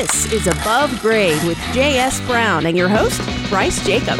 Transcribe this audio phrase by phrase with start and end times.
[0.00, 2.22] This is Above Grade with J.S.
[2.22, 4.18] Brown and your host, Bryce Jacob.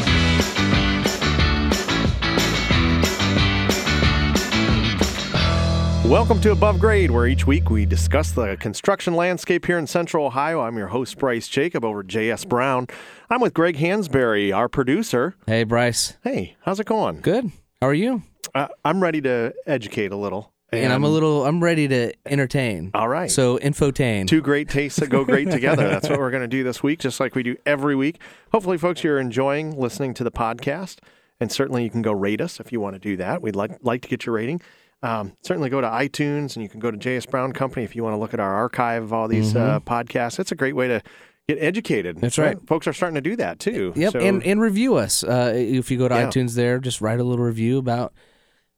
[6.04, 10.26] Welcome to Above Grade, where each week we discuss the construction landscape here in Central
[10.26, 10.61] Ohio.
[10.61, 12.87] I'm your host, Bryce Jacob, over at JS Brown.
[13.31, 15.35] I'm with Greg Hansberry, our producer.
[15.47, 16.19] Hey, Bryce.
[16.23, 17.23] Hey, how's it going?
[17.23, 17.52] Good.
[17.80, 18.23] How are you?
[18.55, 20.52] Uh, I'm ready to educate a little.
[20.73, 21.45] And, I'm a little.
[21.45, 22.91] I'm ready to entertain.
[22.95, 23.30] All right.
[23.30, 24.28] So infotain.
[24.28, 25.88] Two great tastes that go great together.
[25.88, 28.20] That's what we're going to do this week, just like we do every week.
[28.52, 30.98] Hopefully, folks, you're enjoying listening to the podcast,
[31.41, 33.42] and certainly you can go rate us if you want to do that.
[33.42, 34.61] We'd like like to get your rating.
[35.02, 38.05] Um, certainly go to iTunes and you can go to JS Brown Company if you
[38.05, 40.39] want to look at our archive of all these uh, podcasts.
[40.39, 41.02] It's a great way to
[41.48, 42.16] get educated.
[42.16, 42.20] Mm-hmm.
[42.27, 42.59] That's right.
[42.66, 43.95] Folks are starting to do that too.
[43.97, 44.12] Yep.
[44.12, 45.25] So, and and review us.
[45.25, 46.27] Uh, if you go to Yeah.
[46.28, 48.12] iTunes, there, just write a little review about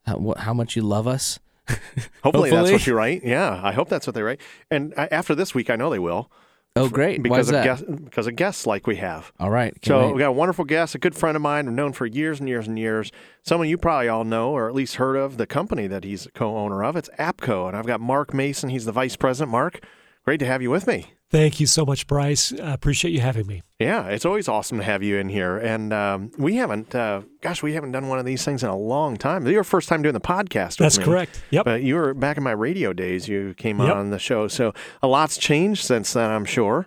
[0.05, 1.39] how, how much you love us.
[2.23, 3.23] hopefully, that's what you write.
[3.23, 4.41] Yeah, I hope that's what they write.
[4.69, 6.29] And uh, after this week, I know they will
[6.75, 7.21] Oh, great.
[7.21, 9.31] Because of guests, because of guests like we have.
[9.39, 9.75] All right.
[9.85, 10.15] So wait.
[10.15, 12.49] we got a wonderful guest, a good friend of mine, I've known for years and
[12.49, 13.11] years and years.
[13.43, 16.83] Someone you probably all know, or at least heard of, the company that he's co-owner
[16.83, 16.95] of.
[16.95, 18.69] It's APCO, and I've got Mark Mason.
[18.69, 19.51] He's the vice president.
[19.51, 19.85] Mark,
[20.25, 21.13] great to have you with me.
[21.33, 22.53] Thank you so much, Bryce.
[22.53, 23.63] I appreciate you having me.
[23.79, 25.57] Yeah, it's always awesome to have you in here.
[25.57, 28.77] And um, we haven't, uh, gosh, we haven't done one of these things in a
[28.77, 29.47] long time.
[29.47, 30.67] Your first time doing the podcast.
[30.73, 31.05] with That's me.
[31.05, 31.41] correct.
[31.49, 31.65] Yep.
[31.65, 33.27] But you were back in my radio days.
[33.27, 33.95] You came Yep.
[33.95, 36.29] on the show, so a lot's changed since then.
[36.29, 36.85] I'm sure.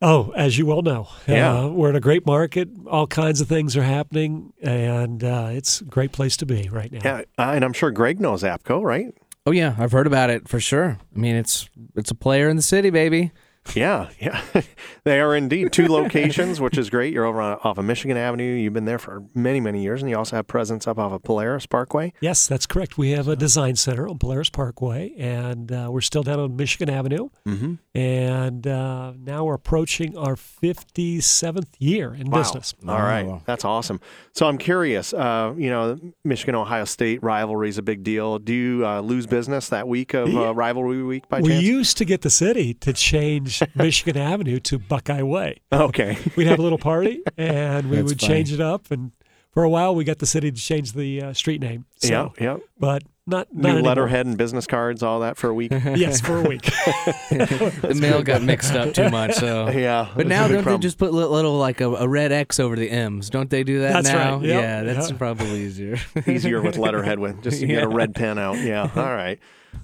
[0.00, 1.52] Oh, as you well know, Yeah.
[1.64, 2.70] uh, we're in a great market.
[2.86, 6.90] All kinds of things are happening, and uh, it's a great place to be right
[6.90, 7.00] now.
[7.04, 9.14] Yeah, uh, and I'm sure Greg knows APCO, right?
[9.46, 10.96] oh yeah, I've heard about it for sure.
[11.14, 13.30] I mean, it's it's a player in the city, baby.
[13.74, 14.42] Yeah, yeah,
[15.04, 17.12] they are indeed two locations, which is great.
[17.14, 18.44] You're over on, off of Michigan Avenue.
[18.54, 21.22] You've been there for many, many years, and you also have presence up off of
[21.22, 22.12] Polaris Parkway.
[22.20, 22.98] Yes, that's correct.
[22.98, 26.90] We have a design center on Polaris Parkway, and uh, we're still down on Michigan
[26.90, 27.30] Avenue.
[27.46, 27.74] Mm-hmm.
[27.98, 32.38] And uh, now we're approaching our 57th year in Wow.
[32.38, 32.74] business.
[32.86, 33.42] All right, Wow.
[33.46, 34.00] that's awesome.
[34.32, 35.12] So I'm curious.
[35.12, 38.38] Uh, you know, Michigan Ohio State rivalry is a big deal.
[38.38, 41.62] Do you uh, lose business that week of uh, rivalry week by We chance?
[41.64, 45.60] used to get the city to change Michigan Avenue to Buckeye Way.
[45.72, 46.16] okay.
[46.36, 48.32] We'd have a little party, and we That's would funny.
[48.34, 48.90] change it up.
[48.90, 49.12] And
[49.52, 51.86] for a while, we got the city to change the uh, street name.
[51.96, 52.56] So, yeah, yeah.
[52.78, 53.88] but not not New anymore.
[53.88, 55.72] letterhead and business cards, all that for a week.
[55.96, 56.62] Yes, for a week.
[57.30, 59.70] The mail got mixed up too much, so.
[59.70, 60.80] yeah, But now don't problem.
[60.80, 63.30] they just put li- little like a, a red X over the M's?
[63.30, 64.34] Don't they do that That's now?
[64.36, 64.44] right.
[64.44, 64.62] Yep.
[64.62, 65.16] Yeah, that's Yeah.
[65.16, 65.96] probably easier.
[66.26, 68.58] easier with letterhead with just to get a red pen out.
[68.58, 68.90] Yeah.
[68.94, 69.38] All right.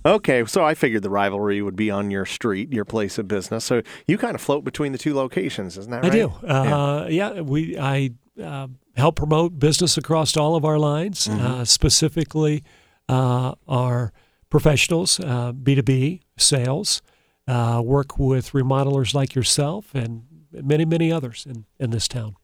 [0.04, 0.44] Okay.
[0.46, 3.64] So I figured the rivalry would be on your street, your place of business.
[3.64, 6.12] So you kind of float between the two locations, isn't that right?
[6.12, 6.28] I do.
[6.46, 7.40] Uh, yeah.
[7.40, 8.10] we I
[8.42, 11.46] uh, help promote business across all of our lines, Mm-hmm.
[11.46, 12.62] uh, specifically
[13.08, 14.12] uh, our
[14.48, 17.02] professionals, uh, B two B sales.
[17.48, 20.22] Uh, work with remodelers like yourself and
[20.52, 22.36] many many others in in this town.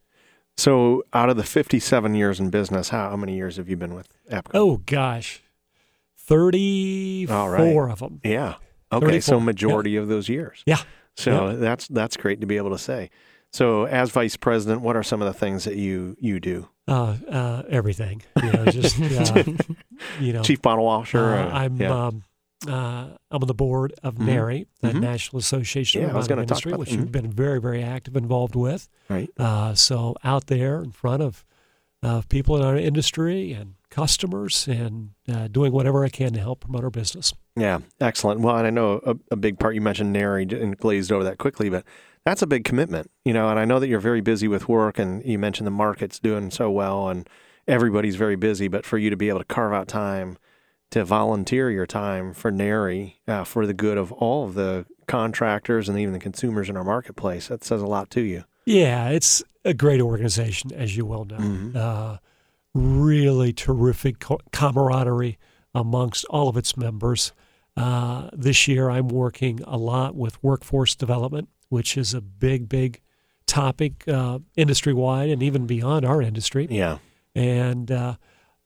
[0.56, 3.94] So out of the 57 years in business, how, how many years have you been
[3.94, 4.50] with APCO?
[4.54, 5.42] Oh gosh,
[6.26, 7.72] thirty All right.
[7.72, 8.20] four of them.
[8.24, 8.54] Yeah.
[8.92, 9.20] Okay.
[9.20, 9.40] So 34.
[9.40, 10.62] majority of those years.
[10.66, 10.78] Yeah.
[11.16, 13.10] So that's that's great to be able to say.
[13.52, 16.68] So as vice president, what are some of the things that you you do?
[16.88, 18.22] Uh, uh, everything.
[18.42, 19.00] You know, just
[19.36, 19.42] uh,
[20.20, 20.42] you know.
[20.42, 21.18] Chief bottle washer.
[21.34, 22.06] Uh, uh, I'm yeah.
[22.06, 22.22] um,
[22.68, 22.70] uh,
[23.30, 24.26] I'm on the board of Mhm.
[24.26, 25.00] NARI, the Mhm.
[25.00, 26.96] National Association Yeah, of I was Automotive gonna talk Industry, which that.
[26.96, 28.88] you've been very very active involved with.
[29.08, 29.30] right.
[29.38, 31.44] Uh, so out there in front of
[32.02, 36.60] uh, people in our industry and customers, and uh, doing whatever I can to help
[36.60, 37.32] promote our business.
[37.56, 38.40] Yeah, excellent.
[38.40, 41.38] Well, and I know a, a big part you mentioned NARI and glazed over that
[41.38, 41.84] quickly, but
[42.24, 43.48] that's a big commitment, you know.
[43.48, 46.50] And I know that you're very busy with work, and you mentioned the market's doing
[46.50, 47.28] so well, and
[47.66, 48.68] everybody's very busy.
[48.68, 50.36] But for you to be able to carve out time
[50.90, 55.88] to volunteer your time for NARI uh, for the good of all of the contractors
[55.88, 58.44] and even the consumers in our marketplace, that says a lot to you.
[58.64, 61.36] Yeah, it's a great organization, as you well know.
[61.38, 61.76] Mhm.
[61.76, 62.18] Uh,
[62.74, 65.38] really terrific co- camaraderie
[65.74, 67.32] amongst all of its members.
[67.76, 73.00] Uh, this year, I'm working a lot with workforce development, which is a big, big
[73.46, 76.66] topic uh, industry wide and even beyond our industry.
[76.70, 76.98] Yeah.
[77.34, 78.16] And uh,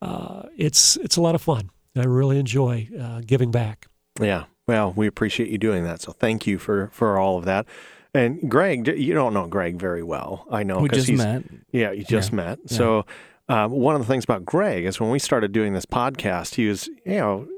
[0.00, 1.70] uh, it's it's a lot of fun.
[1.96, 3.88] I really enjoy uh, giving back.
[4.20, 4.44] Yeah.
[4.68, 6.00] Well, we appreciate you doing that.
[6.00, 7.66] So thank you for for all of that.
[8.14, 10.46] And Greg, you don't know Greg very well.
[10.50, 11.44] I know we just he's, met.
[11.72, 12.36] Yeah, you just Yeah.
[12.36, 12.58] met.
[12.66, 12.76] Yeah.
[12.76, 13.06] So
[13.48, 16.66] um, one of the things about Greg is when we started doing this podcast, he
[16.68, 17.48] was, you know,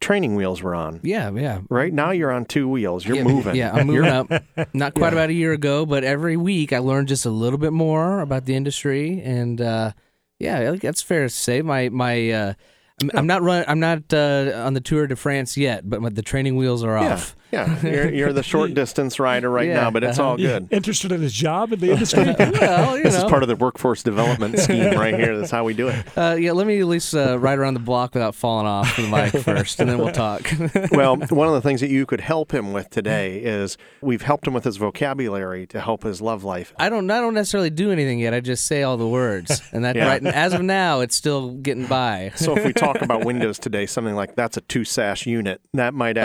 [0.00, 1.00] training wheels were on.
[1.02, 1.60] Yeah, yeah.
[1.68, 3.04] Right now, you're on two wheels.
[3.04, 3.56] You're yeah, moving.
[3.56, 4.30] Yeah, I'm moving up.
[4.74, 5.12] Not quite Yeah.
[5.18, 8.46] about a year ago, but every week I learned just a little bit more about
[8.46, 9.92] the industry, and uh,
[10.38, 11.60] yeah, that's fair to say.
[11.62, 12.54] My my, uh,
[13.02, 13.64] I'm, I'm not run.
[13.68, 16.96] I'm not uh, on the Tour de France yet, but my, the training wheels are
[16.98, 17.12] Yeah.
[17.14, 17.36] off.
[17.62, 20.28] Yeah, you're, you're the short distance rider right Yeah, now, but it's uh-huh.
[20.30, 20.68] all good.
[20.72, 22.24] Interested in his job in the industry?
[22.38, 23.24] well, you This know.
[23.26, 25.36] is part of the workforce development scheme right here.
[25.36, 26.06] That's how we do it.
[26.16, 29.06] uh, yeah, let me at least uh, ride around the block without falling off the
[29.06, 30.50] mic first, and then we'll talk.
[30.92, 34.46] Well, one of the things that you could help him with today is we've helped
[34.46, 36.72] him with his vocabulary to help his love life.
[36.78, 37.10] I don't.
[37.10, 38.32] I don't necessarily do anything yet.
[38.32, 40.06] I just say all the words, and that Yeah.
[40.08, 40.24] right.
[40.24, 42.32] As of now, it's still getting by.
[42.36, 45.92] So if we talk about Windows today, something like that's a two sash unit, that
[45.92, 46.22] might Ah,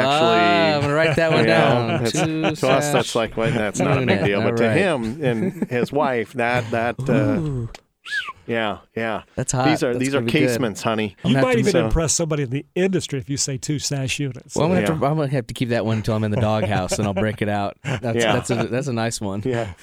[0.78, 0.94] actually.
[0.94, 1.90] Write that one Yeah, down.
[2.06, 4.76] it's- Two to us, that's like well, that's not a big deal, but to right.
[4.78, 7.72] him and his wife, that that uh,
[8.46, 9.24] yeah yeah.
[9.36, 9.66] that's hot.
[9.68, 10.48] These are That's these are gonna good.
[10.48, 11.16] casements, honey.
[11.26, 14.20] You might to- even so- impress somebody in the industry if you say two sash
[14.20, 14.56] units.
[14.56, 15.00] Well, I'm gonna, have Yeah.
[15.00, 17.14] to, I'm gonna have to keep that one until I'm in the doghouse, and I'll
[17.14, 17.78] break it out.
[17.84, 18.34] That's Yeah.
[18.34, 19.42] that's a that's a nice one.
[19.46, 19.74] Yeah.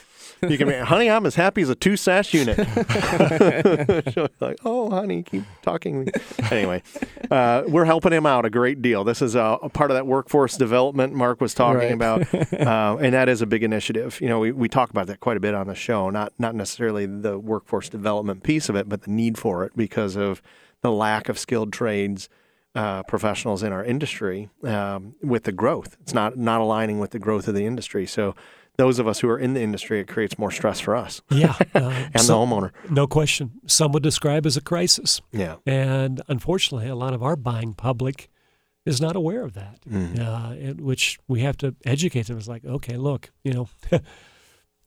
[0.50, 2.56] You can be, honey, I'm as happy as a two sash unit.
[4.12, 6.08] She'll be like, oh, honey, keep talking.
[6.50, 6.82] Anyway,
[7.30, 9.04] uh, we're helping him out a great deal.
[9.04, 11.92] This is a, a part of that workforce development Mark was talking Right.
[11.92, 14.20] about, uh, and that is a big initiative.
[14.20, 16.10] You know, we, we talk about that quite a bit on the show.
[16.10, 20.16] Not not necessarily the workforce development piece of it, but the need for it because
[20.16, 20.42] of
[20.82, 22.28] the lack of skilled trades.
[22.76, 25.96] Uh, professionals in our industry um, with the growth.
[26.02, 28.04] It's not not aligning with the growth of the industry.
[28.04, 28.34] So
[28.76, 31.54] those of us who are in the industry, it creates more stress for us yeah,
[31.74, 31.78] uh,
[32.14, 32.70] and so- the homeowner.
[32.90, 33.52] no question.
[33.66, 35.20] Some would describe as a crisis.
[35.32, 35.56] Yeah.
[35.66, 38.28] And unfortunately, a lot of our buying public
[38.84, 40.20] is not aware of that, Mm-hmm.
[40.22, 42.36] uh, in which we have to educate them.
[42.36, 43.68] It's like, okay, look, you know,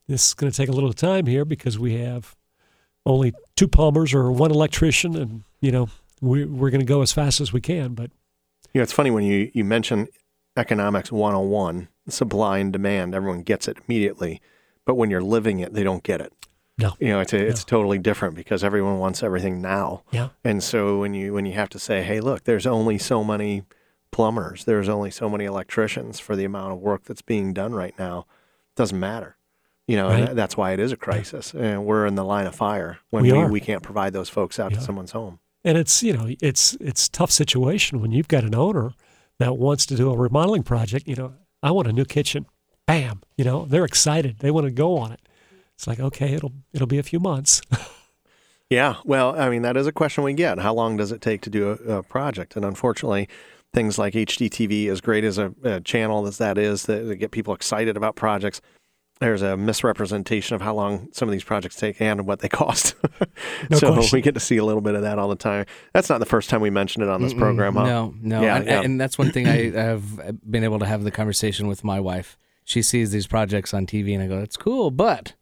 [0.06, 2.36] this is going to take a little time here because we have
[3.06, 5.88] only two plumbers or one electrician, and, you know,
[6.20, 7.94] we, we're going to go as fast as we can.
[7.94, 8.10] But
[8.74, 10.08] You know, it's funny when you, you mention
[10.56, 14.40] economics 101, supply and demand, everyone gets it immediately.
[14.84, 16.32] But when you're living it, they don't get it.
[16.78, 16.94] No.
[17.00, 20.02] You know, it's a, it's totally different because everyone wants everything now.
[20.12, 23.24] yeah, And so when you when you have to say, "Hey, look, there's only so
[23.24, 23.64] many
[24.12, 27.94] plumbers, there's only so many electricians for the amount of work that's being done right
[27.98, 28.20] now,"
[28.70, 29.36] It doesn't matter.
[29.88, 30.34] You know, Right.
[30.36, 31.52] that's why it is a crisis.
[31.54, 34.58] And we're in the line of fire when We we, we can't provide those folks
[34.60, 35.40] out We to someone's home.
[35.64, 38.92] and it's you know it's it's tough situation when you've got an owner
[39.38, 41.08] that wants to do a remodeling project.
[41.08, 41.32] You know,
[41.62, 42.46] I want a new kitchen.
[42.86, 44.38] Bam, you know, they're excited.
[44.38, 45.20] They want to go on it.
[45.74, 47.60] It's like okay, it'll it'll be a few months.
[48.70, 50.58] Yeah, well, I mean, that is a question we get.
[50.58, 52.54] How long does it take to do a, a project?
[52.54, 53.28] And unfortunately,
[53.72, 57.30] things like HGTV, as great as a, a channel as that is, that, that get
[57.30, 58.60] people excited about projects,
[59.20, 62.94] there's a misrepresentation of how long some of these projects take and what they cost.
[63.70, 64.16] No so question.
[64.16, 65.66] we get to see a little bit of that all the time.
[65.92, 67.38] That's not the first time we mentioned it on this Mm-mm.
[67.38, 67.84] program, huh?
[67.84, 68.80] No, no, Yeah, and, yeah.
[68.82, 72.36] and that's one thing I have been able to have the conversation with my wife.
[72.64, 75.34] She sees these projects on TV, and I go, "That's cool," but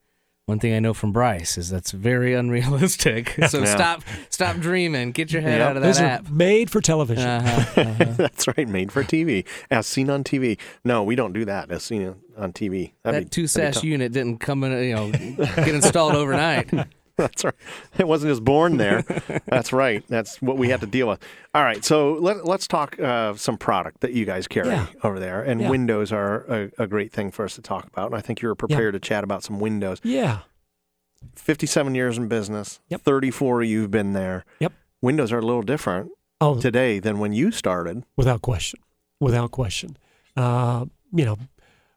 [0.46, 3.34] one thing I know from Bryce is that's very unrealistic.
[3.48, 3.64] so Yeah.
[3.64, 5.10] stop, stop dreaming.
[5.10, 5.68] Get your head Yep.
[5.70, 6.28] out of that Those app.
[6.28, 7.26] are made for television.
[7.26, 8.04] Uh-huh, uh-huh.
[8.16, 10.56] That's right, made for TV, as seen on TV.
[10.84, 12.92] No, we don't do that as seen on TV.
[13.02, 16.70] That'd that be- two that'd sash unit didn't come in, you know, get installed overnight.
[17.18, 17.54] That's right.
[17.98, 19.02] It wasn't just born there.
[19.46, 20.04] That's right.
[20.08, 21.20] That's what we had to deal with.
[21.54, 21.82] All right.
[21.84, 24.86] So let, let's talk uh, some product that you guys carry Yeah.
[25.02, 25.42] over there.
[25.42, 25.70] And Yeah.
[25.70, 28.06] windows are a, a great thing for us to talk about.
[28.06, 29.98] And I think you were prepared to chat about some windows.
[30.04, 30.40] Yeah,
[31.34, 33.00] 57 years in business, Yep.
[33.02, 34.44] 34 you've been there.
[34.60, 34.72] Yep.
[35.02, 36.10] Windows are a little different
[36.40, 38.04] oh, today than when you started.
[38.16, 38.80] without question,
[39.20, 39.96] without question.
[40.36, 41.36] Uh, you know,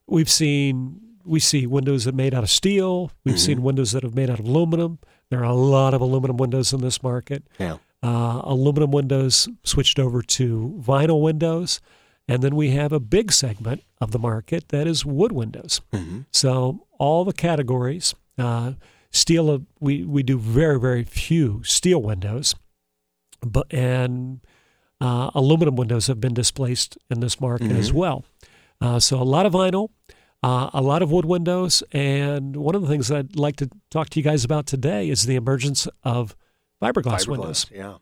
[0.07, 3.11] we've seen we see windows that are made out of steel.
[3.23, 3.39] We've Mhm.
[3.39, 4.99] seen windows that are made out of aluminum.
[5.29, 7.43] There are a lot of aluminum windows in this market.
[7.59, 7.77] Yeah.
[8.01, 11.81] Uh, aluminum windows switched over to vinyl windows,
[12.27, 15.81] and then we have a big segment of the market that is wood windows.
[15.93, 16.19] Mm-hmm.
[16.31, 18.73] So all the categories, uh,
[19.11, 22.55] steel, uh, we we do very very few steel windows,
[23.41, 24.39] but and
[25.01, 27.95] uh, aluminum windows have been displaced in this market as Mhm.
[27.95, 28.25] well.
[28.81, 29.89] Uh, so a lot of vinyl,
[30.41, 33.69] uh, a lot of wood windows, and one of the things that I'd like to
[33.89, 36.35] talk to you guys about today is the emergence of
[36.81, 37.65] fiberglass, windows.
[37.71, 37.95] Yeah.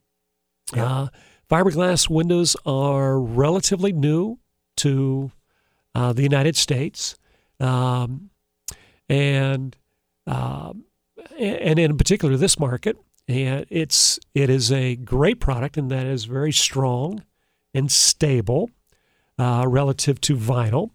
[0.75, 0.85] Yeah.
[0.85, 1.07] Uh,
[1.49, 4.39] fiberglass windows are relatively new
[4.77, 5.31] to
[5.95, 7.17] uh, the United States,
[7.59, 8.29] um,
[9.09, 9.75] and
[10.27, 10.83] um,
[11.39, 12.97] and in particular this market.
[13.27, 17.23] And it's it is a great product and that is very strong
[17.73, 18.69] and stable
[19.37, 20.91] uh, relative to vinyl.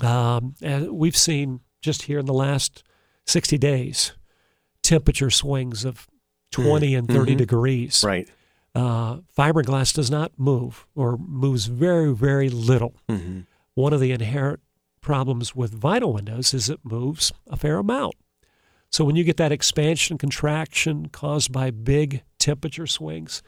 [0.00, 2.82] Um, and we've seen just here in the last
[3.26, 4.12] 60 days
[4.82, 6.08] temperature swings of
[6.50, 7.38] 20 and 30 Mhm.
[7.38, 8.28] degrees Right.
[8.74, 12.94] uh, fiberglass does not move or moves very, very little.
[13.08, 13.40] Mm-hmm.
[13.74, 14.60] One of the inherent
[15.00, 18.14] problems with vinyl windows is it moves a fair amount.
[18.90, 23.42] So when you get that expansion and contraction caused by big temperature swings,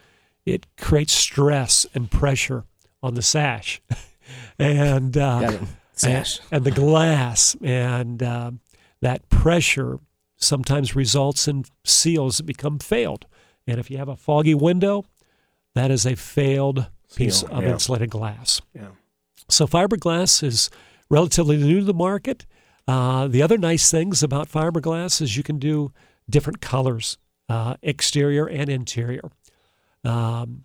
[0.46, 2.64] it creates stress and pressure
[3.02, 3.80] on the sash.
[4.58, 5.62] and uh, Got it.
[5.94, 6.38] Sash.
[6.38, 8.50] and, and the glass and uh,
[9.00, 9.98] that pressure
[10.36, 13.26] sometimes results in seals that become failed.
[13.66, 15.04] And if you have a foggy window,
[15.74, 17.72] that is a failed piece Seal, of yeah.
[17.72, 18.60] insulated glass.
[18.74, 18.88] Yeah.
[19.48, 20.70] So fiberglass is
[21.10, 22.46] relatively new to the market.
[22.86, 25.92] Uh, the other nice things about fiberglass is you can do
[26.28, 29.30] different colors, uh, exterior and interior.
[30.04, 30.64] Um,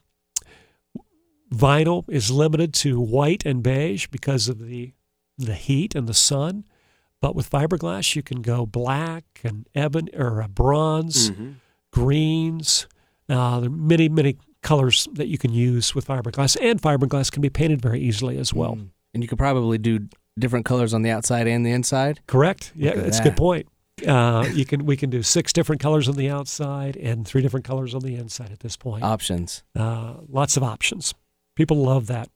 [1.53, 4.93] vinyl is limited to white and beige because of the
[5.39, 6.65] the heat and the sun.
[7.21, 11.55] But with fiberglass, you can go black and ebony or uh, bronze, Mhm.
[11.91, 12.87] greens.
[13.27, 17.41] Uh, there are many, many colors that you can use with fiberglass, and fiberglass can
[17.41, 18.75] be painted very easily as well.
[18.75, 18.89] Mm.
[19.13, 22.21] And you could probably do different colors on the outside and the inside.
[22.27, 22.71] Correct.
[22.75, 23.67] Yeah, Look at that's a good point.
[24.07, 27.65] Uh, you can we can do six different colors on the outside and three different
[27.65, 29.03] colors on the inside at this point.
[29.03, 29.63] Options.
[29.75, 31.13] Uh, lots of options.
[31.55, 32.29] People love that,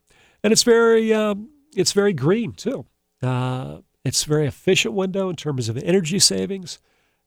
[0.43, 2.86] and it's very um, it's very green too.
[3.24, 6.80] Uh, it's a very efficient window in terms of energy savings,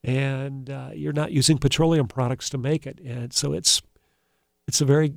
[0.05, 3.83] and uh, you're not using petroleum products to make it, and so it's
[4.69, 5.12] it's a very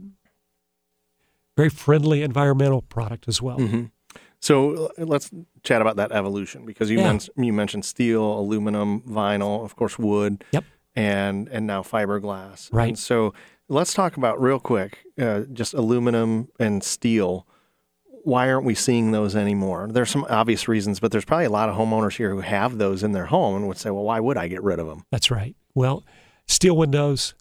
[1.58, 3.58] very friendly environmental product as well.
[3.60, 3.92] Mhm.
[4.40, 5.30] So uh, let's
[5.64, 7.08] chat about that evolution because you Yeah.
[7.12, 10.44] men- you mentioned steel, aluminum, vinyl, of course, wood.
[10.52, 10.64] Yep.
[10.96, 12.70] And and now fiberglass.
[12.72, 12.90] Right.
[12.90, 13.34] And so
[13.68, 17.46] let's talk about real quick, uh, just aluminum and steel.
[18.24, 19.88] Why aren't we seeing those anymore?
[19.92, 23.04] There's some obvious reasons, but there's probably a lot of homeowners here who have those
[23.04, 25.32] in their home and would say, "Well, why would I get rid of them?" That's
[25.32, 25.56] right.
[25.74, 26.04] Well,
[26.48, 27.34] steel windows,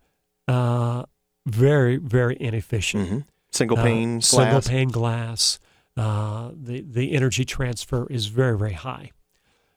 [0.46, 1.04] uh,
[1.46, 3.08] very very inefficient.
[3.08, 3.18] hmm
[3.50, 5.58] Single Uh, pane single pane glass.
[5.96, 9.10] Uh, the the energy transfer is very very high,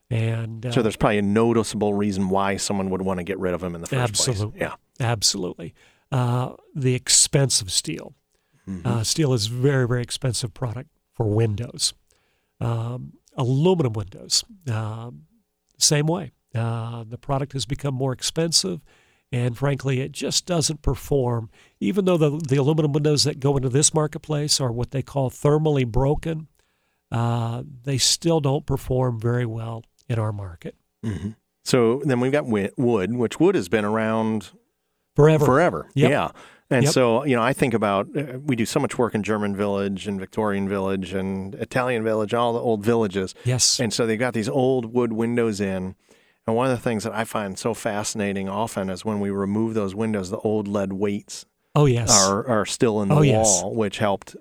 [0.09, 3.53] and uh, So there's probably a noticeable reason why someone would want to get rid
[3.53, 4.59] of them in the first Absolutely.
[4.59, 4.71] place.
[4.99, 5.73] absolutely
[6.11, 8.13] uh, the expense of steel.
[8.71, 8.81] Yeah.
[8.81, 8.85] Mhm.
[8.85, 11.93] Uh, steel is very very expensive product for windows.
[12.59, 15.23] Um, aluminum windows, um,
[15.77, 16.31] same way.
[16.53, 18.81] Uh, the product has become more expensive,
[19.31, 21.49] and frankly, it just doesn't perform.
[21.79, 25.29] Even though the the aluminum windows that go into this marketplace are what they call
[25.29, 26.47] thermally broken,
[27.11, 31.29] uh, they still don't perform very well in our market hmm
[31.63, 34.51] So then we've got wood, which wood has been around
[35.15, 35.45] forever.
[35.45, 35.89] forever.
[35.95, 36.09] Yep.
[36.11, 36.31] Yeah.
[36.71, 36.93] And Yep.
[36.93, 40.07] so, you know, I think about uh, we do so much work in German Village
[40.07, 43.35] and Victorian Village and Italian Village, all the old villages.
[43.43, 43.79] Yes.
[43.79, 45.95] And so they've got these old wood windows in.
[46.47, 49.73] And one of the things that I find so fascinating often is when we remove
[49.75, 52.09] those windows, the old lead weights oh yes.
[52.27, 53.63] are, are still in the Oh, wall, yes.
[53.65, 54.35] which helped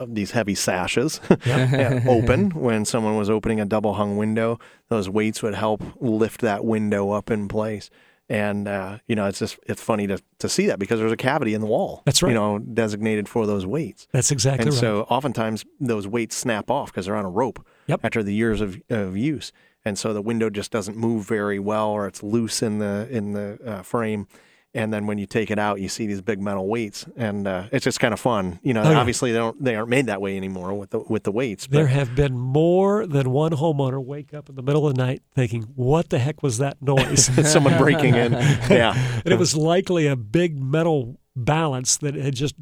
[0.00, 2.04] uh, these heavy sashes Yep.
[2.08, 4.58] open when someone was opening a double hung window.
[4.90, 7.90] Those weights would help lift that window up in place.
[8.32, 11.18] And uh, you know, it's just it's funny to, to see that because there's a
[11.18, 12.02] cavity in the wall.
[12.06, 12.30] That's right.
[12.30, 14.08] You know, designated for those weights.
[14.10, 14.66] That's exactly right.
[14.68, 14.80] and right.
[14.80, 18.00] so oftentimes those weights snap off because they're on a rope Yep.
[18.04, 19.52] after the years of, of use.
[19.84, 23.32] And so the window just doesn't move very well or it's loose in the in
[23.32, 24.26] the uh, frame.
[24.74, 27.64] And then when you take it out, you see these big metal weights, and uh,
[27.72, 28.58] it's just kind of fun.
[28.62, 28.98] You know, Oh, yeah.
[29.00, 31.66] obviously they don't they aren't made that way anymore with the with the weights.
[31.66, 35.22] There have been more than one homeowner wake up in the middle of the night
[35.34, 38.32] thinking, "What the heck was that noise?" someone breaking in,
[38.70, 42.54] yeah, and it was likely a big metal balance that had just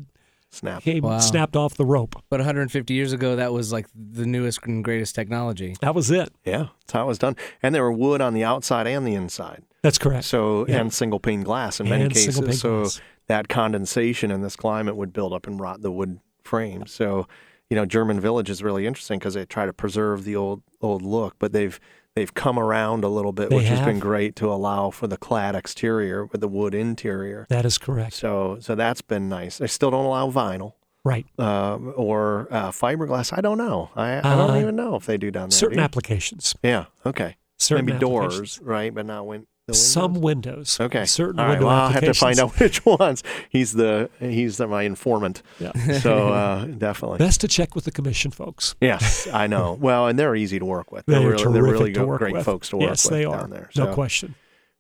[0.52, 0.84] Snapped.
[0.84, 1.20] Came, wow.
[1.20, 2.16] snapped off the rope.
[2.28, 5.76] But 150 years ago, that was like the newest and greatest technology.
[5.80, 6.32] That was it.
[6.44, 7.36] Yeah, that's how it was done.
[7.62, 9.62] And there were wood on the outside and the inside.
[9.82, 10.24] That's correct.
[10.24, 10.80] So Yeah.
[10.80, 12.60] and single pane glass in many And pane cases.
[12.60, 13.00] So glass.
[13.28, 16.86] that condensation in this climate would build up and rot the wood frame.
[16.86, 17.26] So
[17.70, 21.02] you know, German Village is really interesting because they try to preserve the old old
[21.02, 21.78] look, but they've
[22.16, 25.16] they've come around a little bit, They which has been great to allow for the
[25.16, 27.46] clad exterior with the wood interior.
[27.48, 28.14] that is correct.
[28.14, 29.58] So so that's been nice.
[29.58, 30.72] They still don't allow vinyl.
[31.04, 31.24] Right.
[31.38, 33.32] Uh, or uh, fiberglass.
[33.36, 33.88] I don't know.
[33.96, 35.56] I, I don't Uh, even know if they do down there.
[35.56, 36.54] Certain do applications.
[36.62, 36.86] Yeah.
[37.06, 37.36] Okay.
[37.56, 38.92] Certain Maybe doors, right?
[38.92, 39.92] But not win- the windows.
[39.92, 40.78] Some windows.
[40.80, 41.04] Okay.
[41.06, 41.52] Certain All right.
[41.52, 43.22] window Well, I'll have to find out which ones.
[43.48, 45.42] He's the he's the, my informant.
[45.58, 45.72] Yeah.
[46.00, 47.18] So uh, definitely.
[47.18, 48.74] Best to check with the commission folks.
[48.80, 49.78] Yes, I know.
[49.90, 51.06] Well, and they're easy to work with.
[51.06, 52.44] They're, They're, really, they're really to good, work great with.
[52.44, 53.48] folks to work yes, with they down are.
[53.48, 53.70] there.
[53.76, 54.34] No question.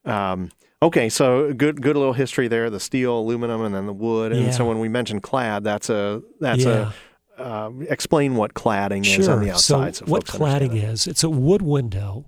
[0.04, 0.50] Um,
[0.82, 2.70] okay, so good good little history there.
[2.70, 4.32] The steel, aluminum, and then the wood.
[4.32, 6.92] And so when we mentioned clad, that's a that's yeah.
[6.92, 6.92] a
[7.40, 9.20] uh, explain what cladding sure.
[9.20, 9.96] is on the outside.
[9.96, 12.26] So, So, what cladding is, It's a wood window,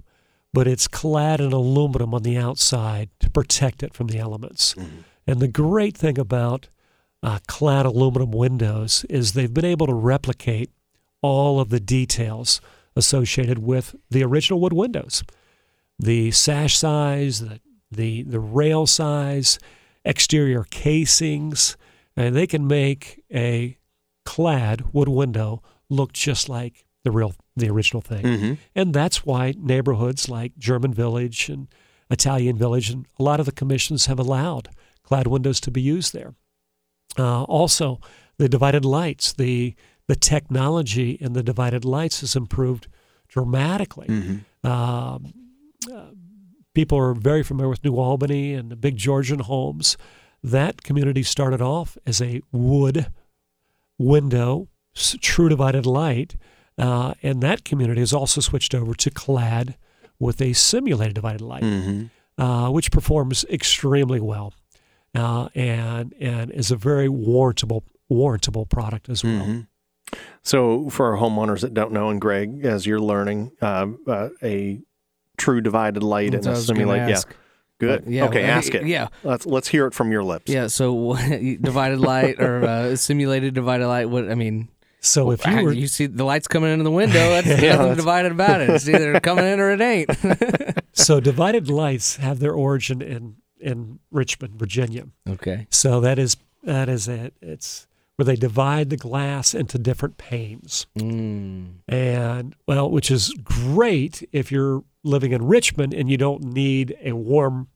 [0.53, 4.75] but it's clad in aluminum on the outside to protect it from the elements.
[4.75, 5.05] Mhm.
[5.27, 6.69] And the great thing about
[7.23, 10.71] uh, clad aluminum windows is they've been able to replicate
[11.23, 12.61] all of the details
[12.97, 15.23] associated with the original wood windows.
[15.99, 17.61] The sash size, the
[17.93, 19.59] the, the rail size,
[20.05, 21.77] exterior casings,
[22.17, 23.77] and they can make a
[24.25, 28.25] clad wood window look just like the real, the original thing.
[28.25, 28.55] Mm-hmm.
[28.75, 31.69] And that's why neighborhoods like German Village and
[32.11, 34.69] Italian Village and a lot of the commissions have allowed
[35.03, 36.35] clad windows to be used there.
[37.19, 38.01] Uh, also,
[38.39, 39.75] the divided lights, the
[40.09, 42.89] the technology in the divided lights has improved
[43.29, 44.09] dramatically.
[44.09, 44.67] Mm-hmm.
[44.67, 45.33] Um,
[45.93, 46.11] uh,
[46.75, 49.97] people are very familiar with New Albany and the big Georgian homes.
[50.43, 53.07] That community started off as a wood
[53.99, 56.37] window, true divided light,
[56.79, 59.77] uh, and that community has also switched over to clad
[60.19, 62.43] with a simulated divided light, Mm-hmm.
[62.43, 64.55] uh, which performs extremely well,
[65.15, 69.45] uh, and and is a very warrantable warrantable product as well.
[69.47, 69.67] Mhm.
[70.43, 74.81] So, for our homeowners that don't know, and Greg, as you're learning, um, uh, a
[75.39, 77.35] true divided light and So I a was gonna yeah, ask.
[77.79, 78.05] good.
[78.07, 78.87] Yeah, okay, well, ask it.
[78.87, 80.53] Yeah, Let's let's hear it from your lips.
[80.53, 80.67] yeah.
[80.67, 81.15] So
[81.61, 84.11] divided light or uh, simulated divided light?
[84.11, 84.69] What I mean,
[85.03, 87.79] So if you were you see the lights coming into the window, that's Yeah, nothing
[87.79, 88.71] that's- divided about it.
[88.71, 90.11] It's either coming in or it ain't.
[90.93, 95.05] so divided lights have their origin in in Richmond, Virginia.
[95.29, 95.67] okay.
[95.71, 97.35] So that is that is it.
[97.43, 100.87] It's where they divide the glass into different panes.
[100.99, 101.75] Mm.
[101.89, 107.13] And well, which is great if you're living in Richmond and you don't need a
[107.13, 107.69] warm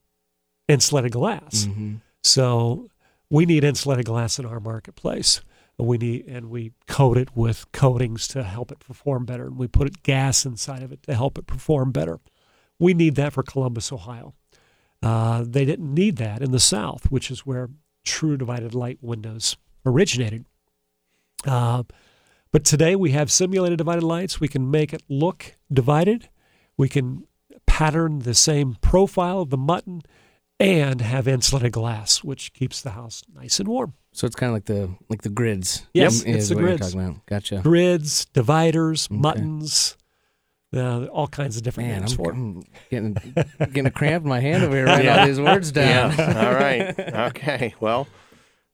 [0.68, 1.64] insulated glass.
[1.64, 2.88] hmm So
[3.30, 5.40] we need insulated glass in our marketplace.
[5.78, 9.46] And we need and we coat it with coatings to help it perform better.
[9.46, 12.18] And we put gas inside of it to help it perform better.
[12.78, 14.34] We need that for Columbus, Ohio.
[15.02, 17.68] Uh, they didn't need that in the South, which is where
[18.04, 20.46] true divided light windows originated.
[21.44, 21.82] Uh,
[22.52, 24.40] but today we have simulated divided lights.
[24.40, 26.28] We can make it look divided.
[26.76, 27.26] We can
[27.66, 30.02] pattern the same profile of the muntin
[30.58, 33.94] and have insulated glass, which keeps the house nice and warm.
[34.12, 35.86] So it's kind of like the like the grids.
[35.92, 36.92] Yes, Yep, it's the what you're grids.
[36.92, 37.26] talking about.
[37.26, 37.60] Gotcha.
[37.62, 39.20] Grids, dividers, Okay.
[39.20, 39.96] muntins,
[40.74, 42.34] uh, all kinds of different Man, names I'm, for it.
[42.34, 43.12] I'm getting
[43.58, 46.14] getting a cramp in my hand over here writing all these words down.
[46.16, 46.46] Yeah.
[46.48, 46.98] All right.
[47.30, 47.74] Okay.
[47.80, 48.08] Well,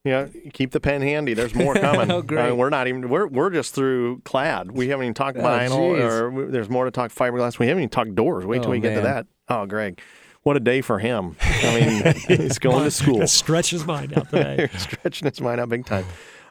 [0.05, 0.27] yeah.
[0.53, 1.35] Keep the pen handy.
[1.35, 2.11] There's more coming.
[2.11, 2.51] Oh, great.
[2.51, 3.09] Uh, we're not even.
[3.09, 4.71] We're we're just through clad.
[4.73, 6.05] We haven't even talked Oh, vinyl, geez.
[6.05, 7.59] or we- there's more to talk fiberglass.
[7.59, 8.47] We haven't even talked doors.
[8.47, 9.27] Wait till Oh, we get to that.
[9.49, 10.01] Oh, Greg,
[10.43, 11.37] what a day for him.
[11.41, 13.19] I mean, he's going to school.
[13.19, 14.69] That his mind out today.
[14.77, 16.05] Stretching his mind out big time.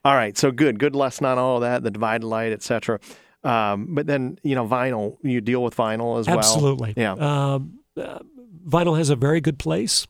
[0.03, 2.99] All right, so good, good lesson on all of that, the divided light, etc.
[3.43, 6.39] Um, but then you know, vinyl, you deal with vinyl as well.
[6.39, 6.93] Absolutely.
[6.97, 7.13] Yeah.
[7.13, 8.19] Um, uh,
[8.67, 10.07] vinyl has a very good place.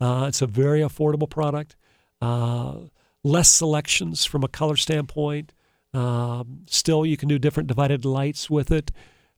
[0.00, 1.76] Uh, it's a very affordable product.
[2.20, 2.74] Uh,
[3.22, 5.52] less selections from a color standpoint.
[5.92, 8.90] Um, still, you can do different divided lights with it.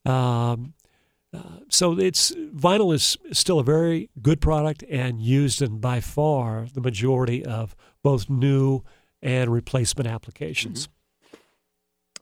[0.04, 0.74] Um,
[1.34, 6.66] uh, so it's vinyl is still a very good product and used in by far
[6.74, 8.82] the majority of both new
[9.22, 10.88] and replacement applications.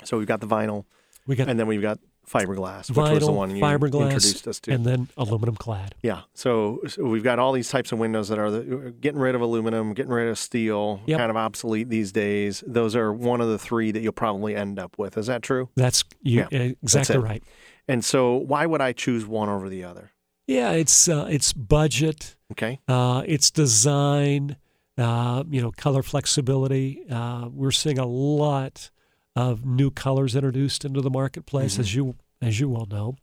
[0.04, 0.84] So we've got the vinyl,
[1.26, 4.46] We got and then we've got fiberglass, which was the vinyl, one you fiberglass, introduced
[4.46, 4.70] us to.
[4.72, 5.96] and then aluminum clad.
[6.02, 9.34] yeah, so, so we've got all these types of windows that are the, getting rid
[9.34, 11.18] of aluminum, getting rid of steel, Yep.
[11.18, 12.62] kind of obsolete these days.
[12.66, 15.18] Those are one of the three that you'll probably end up with.
[15.18, 15.70] Is that true?
[15.74, 17.18] That's you Yeah, exactly it.
[17.18, 17.42] right.
[17.90, 20.12] And so, why would I choose one over the other?
[20.46, 22.78] Yeah, it's uh, it's budget, Okay.
[22.88, 24.56] uh, it's design,
[24.98, 27.02] uh, you know, color flexibility.
[27.10, 28.90] Uh, we're seeing a lot
[29.34, 31.80] of new colors introduced into the marketplace, Mm-hmm.
[31.80, 33.16] as you as you well know.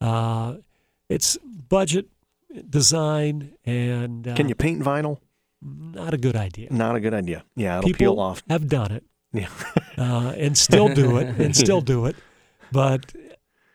[0.00, 0.56] Uh,
[1.08, 1.36] it's
[1.68, 2.06] budget,
[2.68, 5.18] design, and uh, Can you paint vinyl?
[5.62, 6.68] not a good idea.
[6.72, 7.44] Not a good idea.
[7.54, 8.42] Yeah, it'll People peel off.
[8.48, 9.48] have done it, Yeah.
[9.98, 12.16] uh, and still do it, and still do it,
[12.72, 13.12] but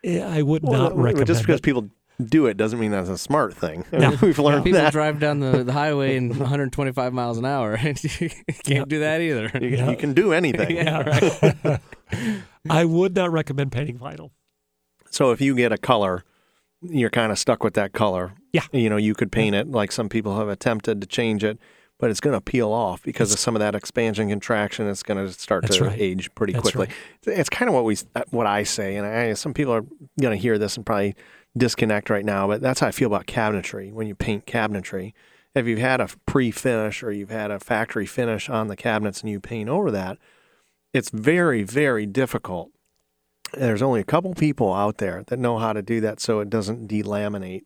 [0.06, 1.62] I would not recommend just because it.
[1.62, 1.88] people
[2.24, 3.84] do it doesn't mean that's a smart thing.
[3.92, 4.16] No.
[4.22, 4.92] We've learned People that.
[4.92, 7.74] drive down the, the highway in 125 miles an hour.
[7.74, 8.30] and you
[8.64, 9.50] can't do that either.
[9.60, 9.90] You, Yeah.
[9.90, 10.76] you can do anything.
[10.76, 11.80] Yeah, right.
[12.70, 14.30] I would not recommend painting vinyl.
[15.10, 16.24] So if you get a color,
[16.82, 18.32] you're kind of stuck with that color.
[18.52, 18.62] Yeah.
[18.72, 21.58] You know, you could paint it like some people have attempted to change it,
[21.98, 24.88] but it's going to peel off because of some of that expansion contraction.
[24.88, 25.98] It's going to start to right.
[25.98, 26.94] age pretty That's quickly.
[27.26, 27.96] It's kind of what we
[28.30, 29.84] what I say, and I, some people are
[30.20, 31.14] going to hear this and probably
[31.56, 33.92] disconnect right now, but that's how I feel about cabinetry.
[33.92, 35.14] When you paint cabinetry,
[35.54, 39.30] if you've had a pre-finish or you've had a factory finish on the cabinets and
[39.30, 40.18] you paint over that,
[40.92, 42.70] it's very very difficult
[43.52, 46.50] there's only a couple people out there that know how to do that so it
[46.50, 47.64] doesn't delaminate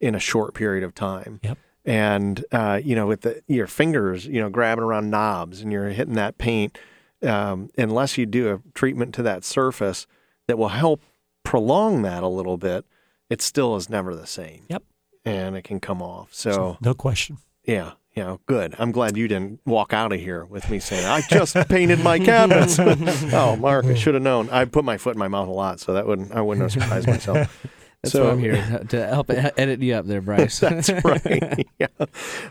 [0.00, 1.40] in a short period of time.
[1.42, 1.58] Yep.
[1.88, 5.88] And uh, you know, with the, your fingers, you know, grabbing around knobs and you're
[5.88, 6.76] hitting that paint,
[7.22, 10.06] um, unless you do a treatment to that surface
[10.48, 11.00] that will help
[11.44, 12.84] prolong that a little bit,
[13.30, 14.64] it still is never the same.
[14.68, 14.82] Yep.
[15.24, 16.34] And it can come off.
[16.34, 17.38] So no question.
[17.64, 18.74] yeah, You know, good.
[18.78, 22.18] I'm glad you didn't walk out of here with me saying, I just painted my
[22.18, 22.78] cabinets.
[23.32, 24.50] oh, Mark, I should have known.
[24.50, 26.82] I put my foot in my mouth a lot, so that wouldn't, I wouldn't have
[26.82, 27.66] surprised myself.
[28.02, 30.58] That's So- why I'm here to help edit you up there, Bryce.
[30.60, 31.66] That's right.
[31.78, 31.86] yeah.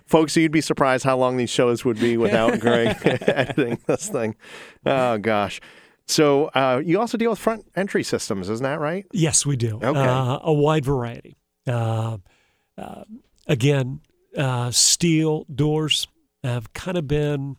[0.06, 4.36] Folks, you'd be surprised how long these shows would be without Greg editing this thing.
[4.86, 5.62] Oh, gosh.
[6.06, 9.06] So uh, you also deal with front entry systems, isn't that right?
[9.12, 9.78] Yes, we do.
[9.82, 10.00] Okay.
[10.00, 11.38] Uh, a wide variety.
[11.66, 12.18] Uh,
[12.78, 13.04] uh,
[13.48, 14.02] again,
[14.38, 16.08] uh, steel doors
[16.44, 17.58] have kind of been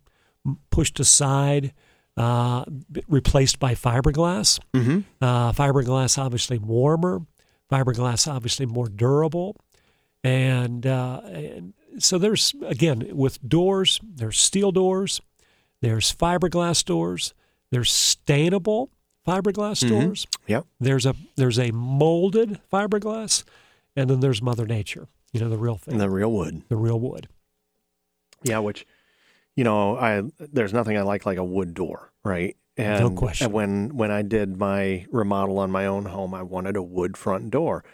[0.71, 1.75] pushed aside,
[2.17, 2.65] uh,
[3.07, 4.59] replaced by fiberglass.
[4.75, 5.01] Mm-hmm.
[5.21, 7.21] Uh, fiberglass, obviously warmer.
[7.71, 9.57] Fiberglass, obviously more durable.
[10.25, 15.21] And, uh, and so there's, again, with doors, there's steel doors,
[15.81, 17.35] there's fiberglass doors,
[17.71, 18.89] there's stainable
[19.27, 19.89] fiberglass Mhm.
[20.07, 20.27] doors.
[20.47, 20.67] Yep.
[20.81, 23.45] There's a there's a molded fiberglass,
[23.95, 25.07] and then there's Mother Nature.
[25.33, 26.63] You know the real thing, And The real wood.
[26.69, 27.29] the real wood.
[28.43, 28.87] Yeah, which,
[29.55, 32.57] you know, I there's nothing I like like a wood door, right?
[32.79, 33.53] And No question.
[33.53, 37.51] When when I did my remodel on my own home, I wanted a wood front
[37.51, 37.85] door,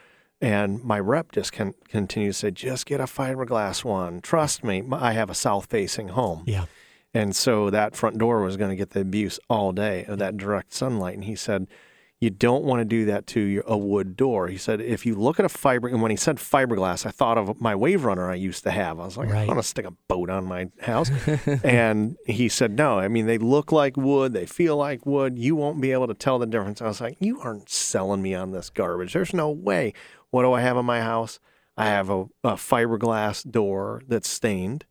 [0.40, 4.20] and my rep just can continue to say, just get a fiberglass one.
[4.20, 6.66] Trust me, I have a south facing home, Yeah,
[7.14, 10.37] and so that front door was going to get the abuse all day of that
[10.37, 11.14] direct sunlight.
[11.14, 11.66] And he said,
[12.25, 14.49] you don't want to do that to your, a wood door.
[14.49, 17.37] He said, if you look at a fiber, and when he said fiberglass, I thought
[17.37, 18.99] of my wave runner I used to have.
[18.99, 21.11] I was like, I want to stick a boat on my house.
[21.63, 25.39] and he said, no, I mean, they look like wood, they feel like wood.
[25.39, 26.81] You won't be able to tell the difference.
[26.81, 29.13] I was like, you aren't selling me on this garbage.
[29.13, 29.93] There's no way.
[30.31, 31.39] What do I have in my house?
[31.77, 34.87] I have a, a fiberglass door that's stained.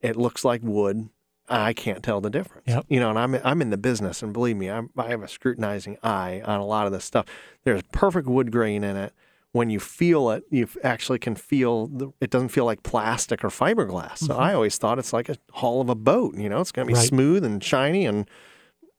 [0.00, 1.10] It looks like wood.
[1.52, 2.64] I can't tell the difference.
[2.66, 2.86] Yep.
[2.88, 5.28] You know, and I'm I'm in the business, and believe me, I'm, I have a
[5.28, 7.26] scrutinizing eye on a lot of this stuff.
[7.64, 9.12] There's perfect wood grain in it.
[9.52, 13.48] When you feel it, you actually can feel the, it doesn't feel like plastic or
[13.48, 14.18] fiberglass.
[14.18, 14.40] So mm-hmm.
[14.40, 16.36] I always thought it's like a hull of a boat.
[16.38, 17.06] You know, it's going to be Right.
[17.06, 18.26] smooth and shiny, and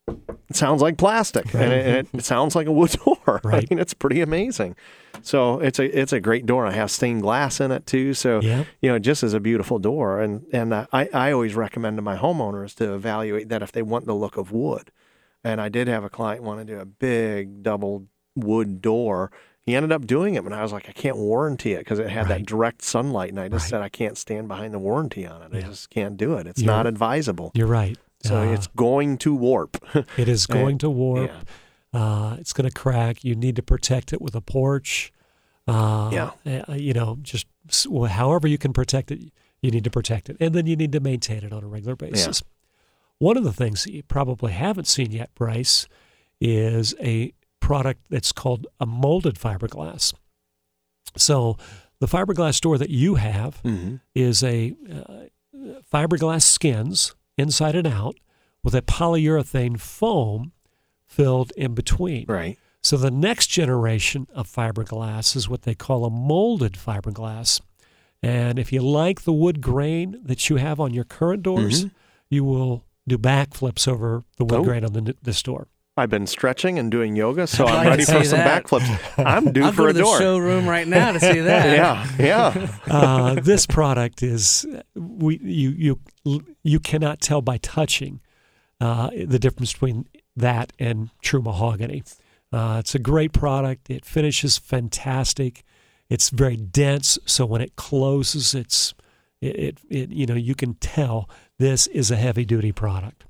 [0.07, 3.17] it sounds like plastic, and, it, it sounds like a wood door.
[3.43, 3.69] I Right.
[3.69, 4.75] mean, it's pretty amazing.
[5.21, 6.65] So it's a it's a great door.
[6.65, 8.13] I have stained glass in it too.
[8.13, 10.19] So yeah, you know, it just as a beautiful door.
[10.21, 13.81] And and uh, I I always recommend to my homeowners to evaluate that if they
[13.83, 14.91] want the look of wood.
[15.43, 19.31] And I did have a client want to do a big double wood door.
[19.65, 22.09] He ended up doing it, and I was like, I can't warranty it because it
[22.09, 23.29] had that direct sunlight.
[23.29, 23.69] And I just Right.
[23.69, 25.55] said I can't stand behind the warranty on it.
[25.55, 26.47] I just can't do it.
[26.47, 27.51] It's You're- not advisable.
[27.55, 27.97] you're right.
[28.23, 29.77] So Uh, it's going to warp.
[30.17, 31.31] it is going to warp.
[31.93, 31.99] Yeah.
[31.99, 33.23] Uh, it's going to crack.
[33.23, 35.11] You need to protect it with a porch.
[35.67, 36.09] Uh,
[36.45, 36.63] Yeah.
[36.67, 37.45] uh, you know, just
[38.09, 39.31] however you can protect it,
[39.61, 41.95] you need to protect it, and then you need to maintain it on a regular
[41.95, 42.41] basis.
[43.19, 45.87] One of the things that you probably haven't seen yet, Bryce,
[46.41, 47.31] is a
[47.61, 50.13] product that's called a molded fiberglass.
[51.15, 51.57] So,
[51.99, 55.27] the fiberglass door that you have hmm is a uh,
[55.93, 58.15] fiberglass skins inside and out
[58.63, 60.51] with a polyurethane foam
[61.05, 62.25] filled in between.
[62.27, 62.57] Right.
[62.81, 67.61] So the next generation of fiberglass is what they call a molded fiberglass.
[68.21, 71.91] And if you like the wood grain that you have on your current doors, Mhm.
[72.29, 74.63] you will do backflips over the wood Oh.
[74.63, 75.67] grain on the, this door.
[75.95, 78.63] I've been stretching and doing yoga, so I'm ready for some that.
[78.65, 79.23] backflips.
[79.25, 80.17] I'm due I'll for go a to the door.
[80.19, 81.77] showroom right now to see that.
[81.77, 82.67] Yeah, yeah.
[82.89, 88.21] Uh, this product is we you you you cannot tell by touching
[88.81, 92.03] uh, the difference between that and true mahogany.
[92.51, 93.89] Uh, it's a great product.
[93.89, 95.63] It finishes fantastic.
[96.09, 98.93] It's very dense, so when it closes, it's
[99.41, 101.29] it, it, it you know you can tell
[101.59, 103.25] this is a heavy duty product.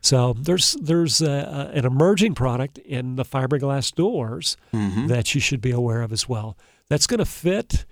[0.00, 1.30] So there's there's a,
[1.72, 5.08] a, an emerging product in the fiberglass doors Mhm.
[5.08, 6.56] that you should be aware of as well.
[6.88, 7.84] That's going to fit.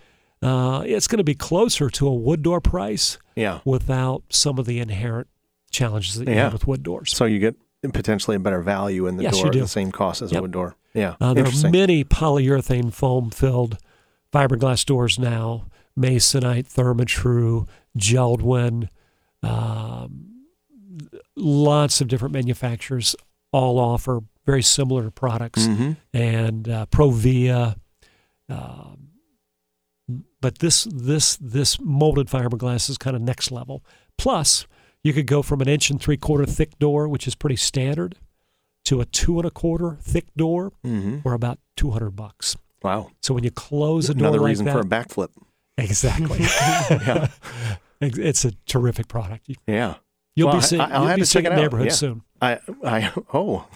[0.43, 3.61] Uh, it's going to be closer to a wood door price Yeah.
[3.65, 5.27] without some of the inherent
[5.71, 6.45] challenges that you Yeah.
[6.45, 7.17] have with wood doors.
[7.17, 7.57] So you get
[7.93, 10.39] potentially a better value in the Yes, door at the same cost as Yep.
[10.39, 10.77] a wood door.
[10.95, 11.17] Yeah.
[11.21, 13.79] Uh, there are many polyurethane foam filled
[14.33, 15.65] fiberglass doors now
[15.99, 18.89] Masonite, Therma-Tru, Jeld-Wen,
[19.43, 20.27] um,
[21.45, 23.15] lots of different manufacturers
[23.53, 25.67] all offer very similar products.
[25.67, 25.97] Mhm.
[26.13, 27.77] and uh, Provia.
[28.49, 29.09] Um,
[30.41, 33.83] but this this this molded fiberglass is kind of next level.
[34.19, 34.67] Plus,
[35.03, 38.17] you could go from an inch and three quarter thick door, which is pretty standard,
[38.85, 41.23] to a two and a quarter thick door Mhm.
[41.23, 42.57] for about two hundred bucks.
[42.83, 43.11] Wow.
[43.23, 45.31] So when you close a door Another like reason that, for a backflip.
[45.79, 46.41] exactly,
[46.91, 47.29] Yeah.
[48.03, 49.49] it's a terrific product.
[49.67, 49.95] Yeah.
[50.37, 51.63] You'll Well, be seeing, I- I'll you'll have be to seeing check a it out,
[51.63, 51.93] neighborhood yeah.
[51.93, 52.23] soon.
[52.43, 53.67] I, I, oh,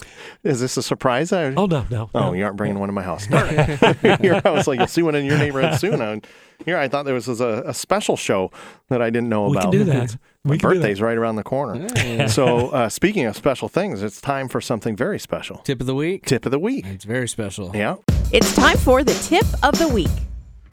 [0.44, 1.32] is this a surprise?
[1.32, 2.10] I, Oh no, no.
[2.14, 2.32] Oh, no.
[2.34, 3.26] you aren't bringing one to my house.
[3.28, 4.20] Darn it.
[4.20, 6.02] Here, I was like, you'll see one in your neighborhood soon.
[6.02, 6.26] And
[6.66, 8.50] here, I thought there was a, a special show
[8.88, 9.62] that I didn't know We about.
[9.62, 10.16] can do that.
[10.44, 10.74] My We can that.
[10.74, 12.28] birthday's right around the corner.
[12.28, 15.58] so, uh, speaking of special things, it's time for something very special.
[15.58, 16.26] Tip of the week.
[16.26, 16.84] Tip of the week.
[16.88, 17.70] It's very special.
[17.74, 17.96] Yeah.
[18.32, 20.08] It's time for the tip of the week.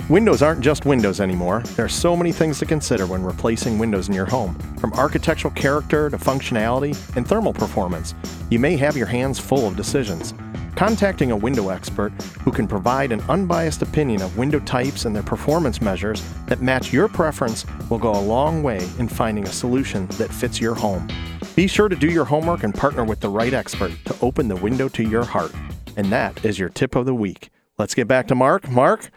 [0.07, 1.63] Windows aren't just windows anymore.
[1.75, 5.51] There are so many things to consider when replacing windows in your home, from architectural
[5.55, 8.13] character to functionality and thermal performance.
[8.51, 10.35] You may have your hands full of decisions.
[10.75, 12.11] Contacting a window expert
[12.43, 16.93] who can provide an unbiased opinion of window types and their performance measures that match
[16.93, 21.07] your preference will go a long way in finding a solution that fits your home.
[21.55, 24.55] Be sure to do your homework and partner with the right expert to open the
[24.57, 25.53] window to your heart.
[25.97, 27.49] And that is your tip of the week.
[27.79, 28.69] Let's get back to Mark.
[28.69, 29.09] Mark,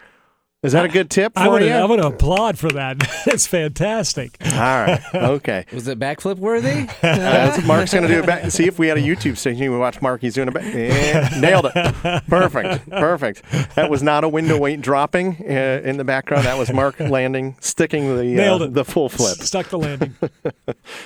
[0.61, 1.71] is that a good tip for I'm gonna, you?
[1.73, 2.99] I'm gonna applaud for that.
[3.25, 4.35] That's fantastic.
[4.43, 5.01] All right.
[5.13, 5.65] Okay.
[5.73, 6.87] Was it backflip worthy?
[7.19, 8.19] Uh, Mark's going to do.
[8.19, 8.51] it Back.
[8.51, 10.21] See if we had a YouTube station, we would watch Mark.
[10.21, 10.53] He's doing it.
[10.53, 10.65] Back.
[10.73, 12.23] Yeah, nailed it.
[12.27, 12.89] Perfect.
[12.89, 13.43] Perfect.
[13.75, 16.45] That was not a window weight dropping uh, in the background.
[16.45, 18.73] That was Mark landing, sticking the Nailed uh, it.
[18.73, 19.37] the full flip.
[19.37, 20.15] Stuck the landing.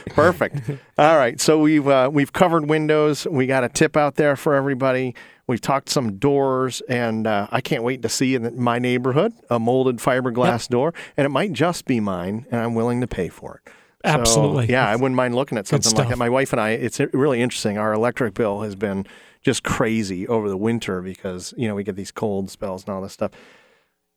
[0.07, 0.69] Perfect.
[0.97, 1.39] All right.
[1.39, 3.25] So we've uh, we've covered windows.
[3.27, 5.15] We got a tip out there for everybody.
[5.45, 9.59] We've talked some doors, and uh, I can't wait to see in my neighborhood a
[9.59, 13.61] molded fiberglass door, and it might just be mine, and I'm willing to pay for
[13.63, 13.71] it.
[14.05, 14.67] So, Absolutely.
[14.67, 16.17] yeah, I wouldn't mind looking at something like that.
[16.17, 17.77] My wife and I, it's really interesting.
[17.77, 19.05] Our electric bill has been
[19.41, 23.01] just crazy over the winter because you know we get these cold spells and all
[23.01, 23.31] this stuff,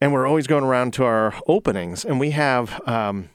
[0.01, 3.31] and we're always going around to our openings, and we have um,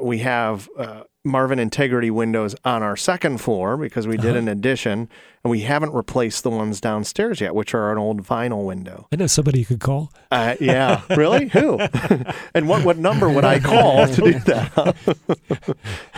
[0.00, 5.08] we have uh, Marvin Integrity windows on our second floor because we did an addition,
[5.44, 9.06] and we haven't replaced the ones downstairs yet, which are an old vinyl window.
[9.12, 10.12] I know somebody you could call.
[10.30, 11.48] Uh, yeah, really?
[11.48, 11.78] Who?
[12.54, 14.72] and what what number would I call to do that?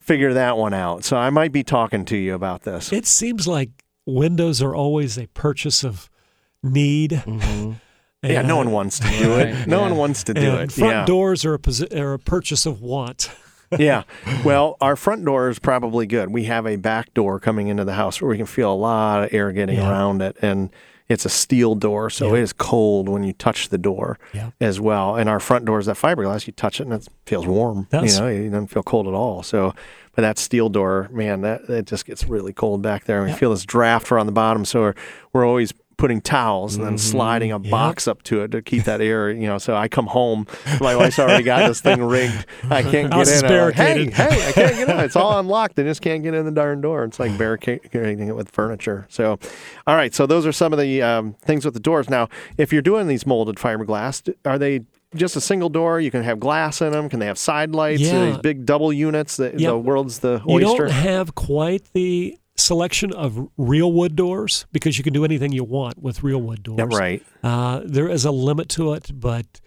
[0.00, 1.04] figure that one out.
[1.04, 2.92] So I might be talking to you about this.
[2.92, 3.70] It seems like
[4.06, 6.08] windows are always a purchase of
[6.62, 7.10] need.
[7.10, 7.72] Mm-hmm.
[8.22, 9.66] Yeah, no one wants to do it.
[9.66, 9.88] No yeah.
[9.88, 10.72] one wants to do and it.
[10.72, 11.04] Front yeah.
[11.04, 13.30] doors are a, posi- are a purchase of want.
[13.78, 14.04] yeah.
[14.44, 16.30] Well, our front door is probably good.
[16.30, 19.24] We have a back door coming into the house where we can feel a lot
[19.24, 19.90] of air getting Yeah.
[19.90, 20.36] around it.
[20.40, 20.70] And
[21.08, 24.18] it's a steel door, so it is cold when you touch the door
[24.60, 25.16] as well.
[25.16, 26.46] And our front door is that fiberglass.
[26.46, 27.86] You touch it and it feels warm.
[27.90, 28.14] Does.
[28.14, 29.42] You know, it doesn't feel cold at all.
[29.42, 29.74] So,
[30.14, 33.22] but that steel door, man, that it just gets really cold back there.
[33.22, 34.64] And we feel this draft around the bottom.
[34.64, 34.94] So we're,
[35.32, 37.70] we're always putting towels and then sliding a Yeah.
[37.70, 39.58] box up to it to keep that air, you know.
[39.58, 40.48] So I come home,
[40.80, 42.44] my wife's already got this thing rigged.
[42.68, 43.42] I can't get in.
[43.68, 44.98] Like, hey, hey, I can't get in.
[44.98, 45.78] It's all unlocked.
[45.78, 47.04] I just can't get in the darn door.
[47.04, 49.06] It's like barricading it with furniture.
[49.10, 49.38] So,
[49.86, 50.12] all right.
[50.12, 52.10] So those are some of the um, things with the doors.
[52.10, 54.80] Now, if you're doing these molded fiberglass, are they
[55.14, 56.00] just a single door?
[56.00, 57.08] You can have glass in them.
[57.08, 58.00] Can they have side lights?
[58.02, 58.24] Yeah.
[58.26, 59.36] These big double units.
[59.36, 59.68] The, Yeah.
[59.70, 60.86] the world's the You oyster.
[60.86, 65.64] don't have quite the selection of real wood doors because you can do anything you
[65.64, 66.78] want with real wood doors.
[66.78, 67.22] Yeah, right.
[67.42, 69.60] Uh, there is a limit to it, but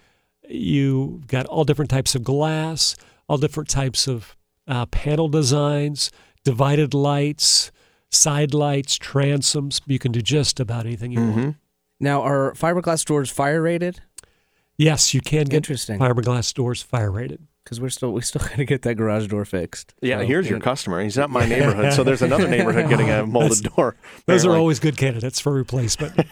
[0.47, 2.95] you've got all different types of glass,
[3.27, 4.35] all different types of
[4.67, 6.11] uh, panel designs,
[6.43, 7.71] divided lights,
[8.09, 9.81] side lights, transoms.
[9.85, 11.41] You can do just about anything you Mm-hmm.
[11.43, 11.55] want.
[11.99, 14.01] Now, are fiberglass doors fire rated?
[14.77, 15.99] Yes, you can get Interesting.
[15.99, 17.47] fiberglass doors fire rated.
[17.65, 19.93] Because we're still we still got to get that garage door fixed.
[19.99, 21.01] Yeah, So, here's your customer.
[21.01, 23.95] He's not my neighborhood, so there's another neighborhood getting a molded door.
[24.27, 26.19] Those are always good candidates for replacement.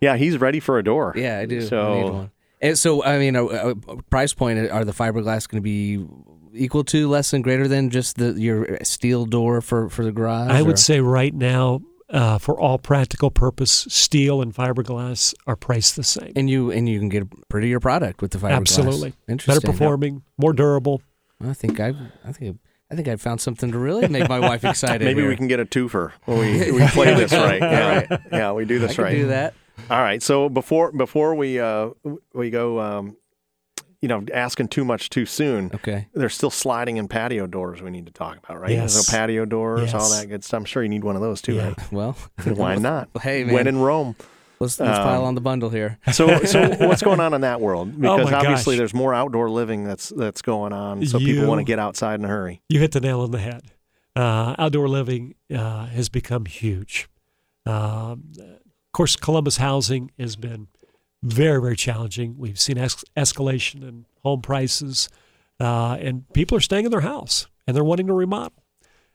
[0.00, 1.14] Yeah, he's ready for a door.
[1.16, 1.56] Yeah, I do.
[1.56, 2.30] I need So one.
[2.60, 3.74] And so, I mean, a, a
[4.10, 6.04] price point uh, are the fiberglass going to be
[6.52, 10.50] equal to, less than, greater than just the your steel door for for the garage?
[10.50, 11.80] I or- would say right now,
[12.10, 16.32] uh, for all practical purpose, steel and fiberglass are priced the same.
[16.36, 18.56] and you and you can get a prettier product with the fiberglass.
[18.56, 19.12] Absolutely.
[19.28, 19.60] interesting.
[19.60, 21.02] Better performing, more durable.
[21.42, 22.58] I think I I think
[22.90, 25.04] I think I found something to really make my wife excited.
[25.04, 25.30] maybe here.
[25.30, 27.60] we can get a twofer when we, we play this right.
[27.60, 29.16] Yeah, yeah, we do I this can right.
[29.16, 29.54] do that.
[29.90, 30.22] All right.
[30.22, 31.90] So before before we uh
[32.32, 33.16] we go um
[34.04, 35.70] you know asking too much too soon.
[35.74, 36.08] Okay.
[36.12, 38.70] There's still sliding and patio doors we need to talk about, right?
[38.72, 38.92] Yes.
[38.92, 40.58] So patio doors, all that good stuff.
[40.58, 41.68] I'm sure you need one of those too, Yeah.
[41.68, 41.78] right?
[41.92, 43.08] Well, Why not?
[43.22, 44.14] Hey man, When in Rome.
[44.60, 45.98] let's, let's pile um, on the bundle here.
[46.12, 47.98] So so what's going on in that world?
[47.98, 48.78] Because Oh obviously gosh.
[48.80, 52.24] there's more outdoor living that's that's going on, so people want to get outside in
[52.26, 52.62] a hurry.
[52.68, 53.62] You hit the nail on the head.
[54.16, 57.08] uh, outdoor living uh, has become huge.
[57.66, 60.68] Um, of course, Columbus housing has been
[61.24, 62.36] very, very challenging.
[62.36, 65.08] We've seen es- escalation in home prices,
[65.58, 68.62] uh, and people are staying in their house and they're wanting to remodel,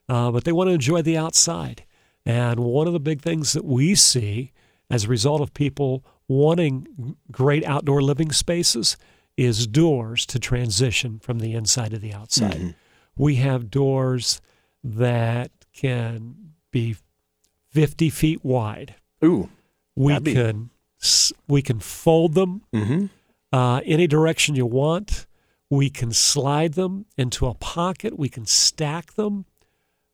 [0.09, 1.85] uh, but they want to enjoy the outside.
[2.25, 4.51] And one of the big things that we see
[4.89, 8.97] as a result of people wanting great outdoor living spaces
[9.37, 12.53] is doors to transition from the inside to the outside.
[12.53, 12.69] Mm-hmm.
[13.17, 14.41] We have doors
[14.83, 16.95] that can be
[17.69, 18.95] 50 feet wide.
[19.23, 19.49] Ooh.
[19.95, 20.71] We can
[21.47, 23.05] we can fold them Mm-hmm.
[23.53, 25.25] uh, any direction you want.
[25.69, 28.17] We can slide them into a pocket.
[28.17, 29.45] We can stack them.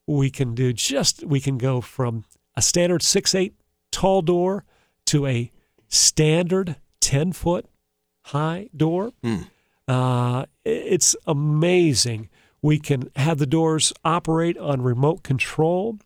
[0.07, 3.55] We can do just, we can go from a standard six eight
[3.91, 4.65] tall door
[5.07, 5.51] to a
[5.87, 7.65] standard 10 foot
[8.25, 9.13] high door.
[9.23, 9.47] Mm.
[9.87, 12.29] Uh, it's amazing.
[12.61, 15.99] We can have the doors operate on remote control.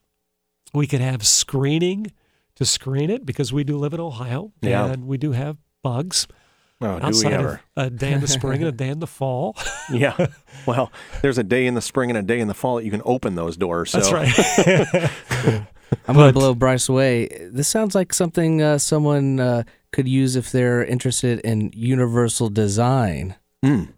[0.73, 2.11] We can have screening
[2.59, 4.85] to screen it because we do live in Ohio Yeah.
[4.85, 6.27] and we do have bugs
[6.81, 7.61] Oh, do we outside ever?
[7.75, 9.55] of a day in the spring and a day in the fall.
[9.91, 10.27] Yeah.
[10.65, 10.91] Well,
[11.21, 13.01] there's a day in the spring and a day in the fall that you can
[13.05, 13.89] open those doors.
[13.91, 13.99] So.
[13.99, 15.09] That's right.
[16.07, 17.27] I'm going to blow Bryce away.
[17.51, 23.35] This sounds like something uh, someone uh, could use if they're interested in universal design.
[23.65, 23.93] Mm.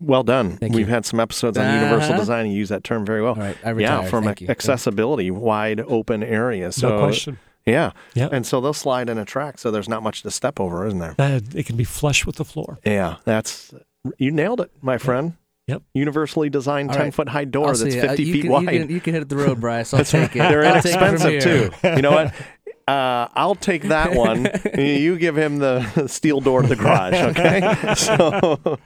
[0.00, 0.56] Well done.
[0.56, 0.92] Thank We've you.
[0.94, 2.20] had some episodes on universal Uh-huh.
[2.20, 2.46] design.
[2.50, 3.34] You use that term very well.
[3.34, 4.48] All right, I yeah, from Thank you.
[4.48, 6.76] accessibility, wide open areas.
[6.76, 7.38] So, no question.
[7.68, 7.92] Yeah.
[8.14, 8.32] Yep.
[8.32, 10.98] And so they'll slide in a track, so there's not much to step over, isn't
[10.98, 11.14] there?
[11.18, 12.78] Uh, it can be flush with the floor.
[12.84, 13.16] Yeah.
[13.24, 13.72] That's
[14.18, 15.34] you nailed it, my friend.
[15.66, 15.82] Yep.
[15.92, 17.14] Universally designed All ten right.
[17.14, 18.00] foot high door I'll that's see.
[18.00, 18.62] Uh, fifty feet can, wide.
[18.72, 19.92] You can, you can hit the road, Bryce.
[19.92, 20.38] I'll take it.
[20.38, 21.42] They're I'll take it inexpensive
[21.82, 21.88] too.
[21.96, 22.34] You know what?
[22.88, 24.48] Uh, I'll take that one.
[24.78, 27.94] you give him the steel door to the garage, okay?
[27.96, 28.78] So,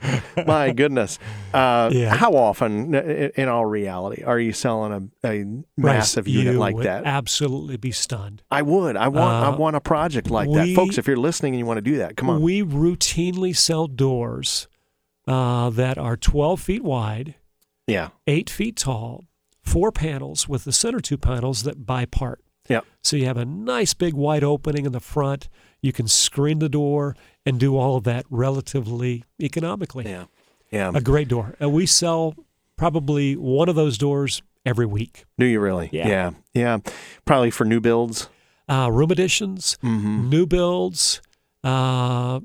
[0.45, 1.19] my goodness,
[1.53, 2.13] uh, Yeah.
[2.15, 5.45] how often, in all reality, are you selling a, a
[5.77, 7.05] massive Bryce, unit you like would that?
[7.05, 8.43] absolutely be stunned.
[8.51, 8.97] I would.
[8.97, 9.43] I want.
[9.45, 10.97] I Uh, want a project like that, folks.
[10.97, 12.41] If you're listening and you want to do that, come on.
[12.41, 14.67] We routinely sell doors
[15.27, 17.35] uh, that are 12 feet wide,
[17.87, 18.09] yeah.
[18.27, 19.23] eight feet tall,
[19.61, 22.37] four panels with the center two panels that bipart.
[22.69, 22.85] Yep.
[23.01, 25.49] So you have a nice big wide opening in the front.
[25.81, 30.05] You can screen the door and do all of that relatively economically.
[30.05, 30.25] Yeah.
[30.71, 30.91] Yeah.
[30.95, 31.55] A great door.
[31.59, 32.35] And we sell
[32.77, 35.25] probably one of those doors every week.
[35.37, 35.89] do you really?
[35.91, 36.07] Yeah.
[36.07, 36.31] Yeah.
[36.53, 36.77] Yeah.
[37.25, 38.29] Probably for new builds.
[38.69, 40.29] Uh, room additions, Mm-hmm.
[40.29, 41.21] new builds.
[41.65, 42.39] Uh,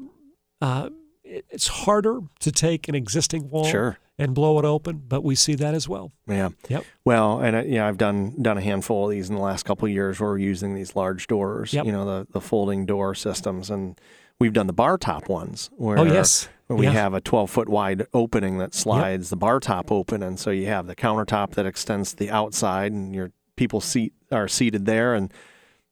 [0.61, 0.89] uh,
[1.25, 3.99] it's harder to take an existing wall Sure.
[4.19, 6.11] And blow it open, but we see that as well.
[6.27, 6.49] Yeah.
[6.69, 6.85] Yep.
[7.05, 9.87] Well, and uh, yeah, I've done done a handful of these in the last couple
[9.87, 11.87] of years where we're using these large doors, Yep.
[11.87, 13.99] you know, the the folding door systems, and
[14.41, 16.93] we've done the bar top ones where Oh yes, where we Yeah.
[16.93, 20.67] have a 12 foot wide opening that slides the bar top open, and so you
[20.67, 25.15] have the countertop that extends to the outside, and your people seat are seated there,
[25.15, 25.33] and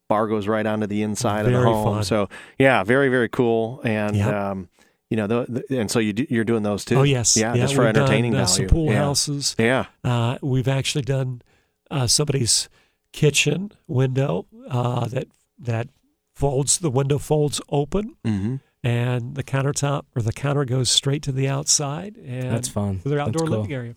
[0.09, 1.95] bar goes right onto the inside of the home.
[1.97, 2.05] fun.
[2.05, 4.33] So yeah, very very cool, and Yep.
[4.35, 4.69] um,
[5.11, 6.97] you know, the, the, and so you do, you're doing those too.
[6.97, 8.49] Oh yes, yeah, just for we've done, entertaining uh, value.
[8.55, 8.99] Some pool yeah.
[8.99, 9.55] houses.
[9.59, 9.87] Yeah.
[10.05, 11.43] Uh, we've actually done
[11.91, 12.69] uh, somebody's
[13.13, 15.89] kitchen window uh, that that
[16.35, 16.79] folds.
[16.79, 18.57] The window folds open, Mm-hmm.
[18.83, 23.01] and the countertop or the counter goes straight to the outside, and That's fun.
[23.01, 23.57] to their That's outdoor cool.
[23.59, 23.97] living area.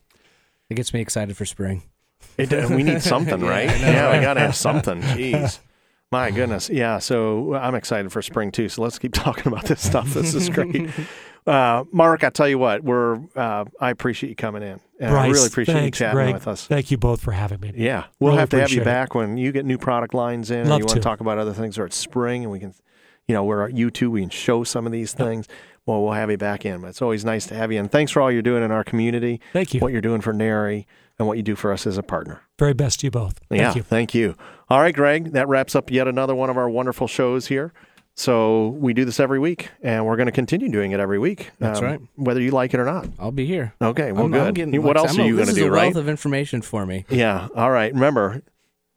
[0.69, 1.84] It gets me excited for spring.
[2.38, 3.69] It, we need something, right?
[3.69, 5.02] I know, yeah, we got to have something.
[5.17, 5.60] Jeez.
[6.12, 6.69] My goodness.
[6.69, 6.98] Yeah.
[7.00, 8.69] So I'm excited for spring too.
[8.69, 10.13] So let's keep talking about this stuff.
[10.13, 10.89] This is great.
[11.48, 14.80] Uh, Mark, I tell you what, we're, uh, I appreciate you coming in.
[15.00, 16.34] And I really appreciate thanks, you chatting Greg.
[16.36, 16.67] with us.
[16.67, 17.72] Thank you both for having me.
[17.76, 18.04] Yeah.
[18.19, 18.86] We'll Really have to have you it.
[18.86, 20.95] back when you get new product lines in Love you want to.
[20.95, 22.76] to talk about other things or it's spring and we can,
[23.28, 25.48] you know, we're at YouTube, we can show some of these things.
[25.88, 26.82] Well, we'll have you back in.
[26.82, 27.80] But it's always nice to have you.
[27.80, 29.80] And thanks for all you're doing in our community, Thank you.
[29.80, 30.86] what you're doing for NARI,
[31.17, 32.41] and what you do for us as a partner.
[32.60, 33.39] Very best to you both.
[33.50, 33.82] Thank yeah, you.
[33.82, 34.36] thank you.
[34.69, 37.73] All right, Greg, that wraps up yet another one of our wonderful shows here.
[38.15, 41.47] So we do this every week, and we're going to continue doing it every week.
[41.47, 42.01] um, That's right.
[42.15, 43.08] Whether you like it or not.
[43.17, 43.73] I'll be here.
[43.82, 44.47] Okay, well, I'm- good.
[44.47, 45.84] I'm getting- what else I'm are you going to This is do, a right?
[45.84, 47.05] wealth of information for me.
[47.10, 47.47] Yeah.
[47.55, 47.93] All right.
[47.93, 48.41] Remember,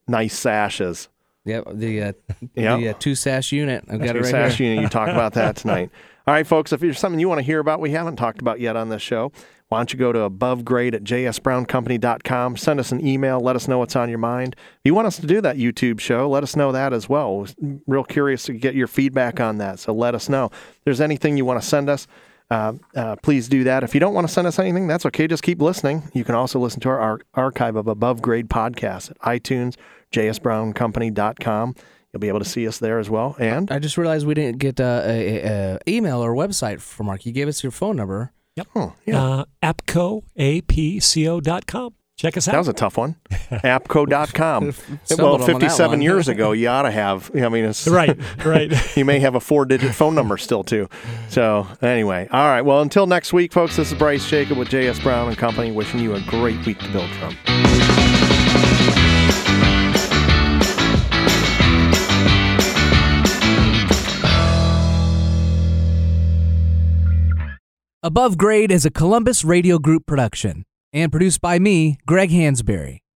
[0.09, 1.09] nice sashes.
[1.45, 2.13] Yep, the uh,
[2.55, 2.77] Yeah.
[2.77, 3.85] the uh, two sash unit.
[3.89, 4.69] I've got it right sash here.
[4.71, 4.83] unit.
[4.83, 5.91] You talk about that tonight.
[6.27, 6.73] All right, folks.
[6.73, 9.03] If there's something you want to hear about we haven't talked about yet on this
[9.03, 9.33] show,
[9.69, 12.57] why don't you go to abovegrade at jsbrowncompany.com.
[12.57, 13.41] Send us an email.
[13.41, 14.55] Let us know what's on your mind.
[14.55, 17.39] If you want us to do that YouTube show, let us know that as well.
[17.39, 19.79] We're real curious to get your feedback on that.
[19.79, 20.51] So let us know.
[20.53, 22.07] If there's anything you want to send us,
[22.51, 23.83] uh, uh, please do that.
[23.83, 25.27] If you don't want to send us anything, that's okay.
[25.27, 26.03] Just keep listening.
[26.13, 29.77] You can also listen to our ar- archive of Above Grade podcasts at iTunes,
[30.13, 31.75] jsbrowncompany.com.
[32.13, 33.37] You'll be able to see us there as well.
[33.39, 37.05] And I just realized we didn't get uh, a, a, a email or website for
[37.05, 37.25] Mark.
[37.25, 38.33] You gave us your phone number.
[38.75, 39.23] oh, yeah.
[39.23, 41.95] Uh, apco, A-P-C-O dot com.
[42.19, 42.53] Check us out.
[42.53, 43.17] That was a tough one.
[43.51, 44.73] Apco.com.
[45.05, 46.03] Stumbled well, 57 one.
[46.03, 47.31] years ago, you ought to have.
[47.35, 48.71] I mean, it's, right, right.
[48.97, 50.91] you may have a four-digit phone number still too.
[51.31, 52.61] So anyway, all right.
[52.61, 53.77] Well, until next week, folks.
[53.77, 55.01] This is Bryce Jacob with J.S.
[55.01, 57.92] Brown and Company, wishing you a great week to build from.
[68.05, 73.02] Above Grade is a Columbus Radio Group production and produced by me, Greg Hansberry.